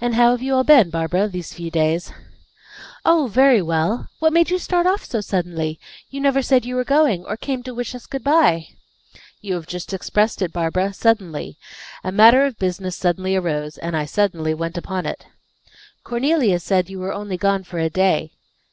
"And 0.00 0.14
how 0.14 0.30
have 0.30 0.40
you 0.40 0.54
all 0.54 0.62
been, 0.62 0.88
Barbara, 0.88 1.26
these 1.26 1.52
few 1.54 1.68
days?" 1.68 2.12
"Oh, 3.04 3.26
very 3.26 3.60
well. 3.60 4.06
What 4.20 4.32
made 4.32 4.50
you 4.50 4.58
start 4.60 4.86
off 4.86 5.04
so 5.04 5.20
suddenly? 5.20 5.80
You 6.10 6.20
never 6.20 6.42
said 6.42 6.64
you 6.64 6.76
were 6.76 6.84
going, 6.84 7.24
or 7.24 7.36
came 7.36 7.64
to 7.64 7.74
wish 7.74 7.92
us 7.92 8.06
good 8.06 8.22
bye." 8.22 8.68
"You 9.40 9.54
have 9.54 9.66
just 9.66 9.92
expressed 9.92 10.42
it, 10.42 10.52
Barbara 10.52 10.92
'suddenly.' 10.92 11.58
A 12.04 12.12
matter 12.12 12.44
of 12.44 12.56
business 12.56 12.94
suddenly 12.94 13.34
arose, 13.34 13.78
and 13.78 13.96
I 13.96 14.04
suddenly 14.04 14.54
went 14.54 14.78
upon 14.78 15.06
it." 15.06 15.26
"Cornelia 16.04 16.60
said 16.60 16.88
you 16.88 17.00
were 17.00 17.12
only 17.12 17.36
gone 17.36 17.64
for 17.64 17.80
a 17.80 17.90
day." 17.90 18.30